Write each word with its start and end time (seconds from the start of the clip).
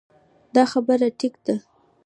دا 0.55 0.63
خبره 0.71 1.07
ټيک 1.19 1.33
ده- 1.45 1.55